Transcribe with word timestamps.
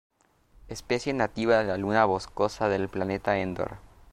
Especie 0.67 1.13
nativa 1.13 1.59
de 1.59 1.63
la 1.65 1.77
luna 1.77 2.05
boscosa 2.05 2.67
del 2.69 2.89
planeta 2.89 3.37
Endor. 3.37 3.77